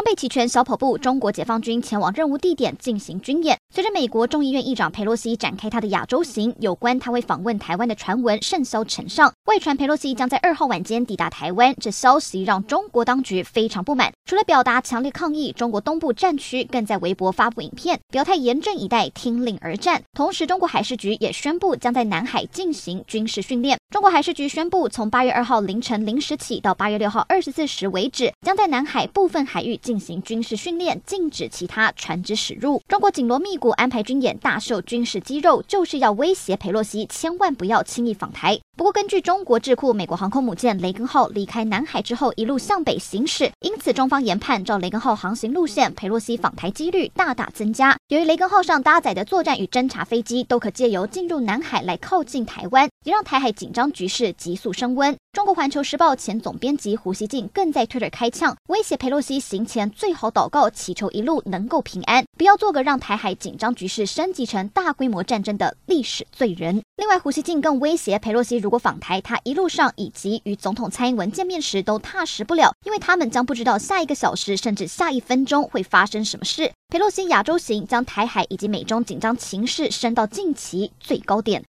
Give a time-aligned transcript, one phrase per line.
[0.00, 3.58] 装备齐全小跑步，中国解放军前往任务地点进行军演。
[3.74, 9.30] 随着美国众议院议长佩洛西展开他的亚洲行，有关他会访问台湾的传闻甚嚣尘上。
[9.44, 14.10] 外传佩洛西将在二号晚间抵达台湾，这消息让中国当局非常不满。
[14.24, 20.02] 除了表达强烈抗议，中国东部战区更在微博发布影片，表态严阵以待，听令而战。
[20.14, 23.76] 同时，中国海事局也宣布将在南海进行军事训练。
[23.90, 32.80] 中国海事局宣布，从八月二号凌晨零时起到八月六号二十四时为止，将在南海部分海域进行军事训练，禁止其他船只驶入。
[32.86, 38.56] 中国紧锣密鼓安排军演，大秀军事肌肉，就是要威胁裴洛西千万不要轻易访台。
[38.76, 47.96] 不过，根据中国智库，美国航空母舰雷根号离开南海之后，一路向北行驶，因此中方研判，照雷根号航行路线，裴洛西访台几率大大增加。
[48.10, 55.16] 由于雷根号上搭载的作战与侦察飞机都可借由进入南海来靠近台湾，也让台海紧张局势急速升温。
[55.32, 66.82] 中国环球时报前总编辑胡锡进更在 Twitter 开呛，威胁裴洛西行前最好祷告，祈求一路能够平安，不要做个让台海紧张局势升级成大规模战争的历史罪人。
[66.96, 76.72] 另外，胡锡进更威胁裴洛西，如果访台，他一路上以及与总统蔡英文见面时都踏实不了，因为他们将不知道下一个小时甚至下一分钟会发生什么事。
[76.88, 81.58] 裴洛西亚洲行将台海以及美中紧张情势升到近期最高点。